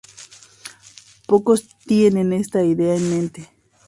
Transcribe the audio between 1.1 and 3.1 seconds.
Pocos tienen esta idea en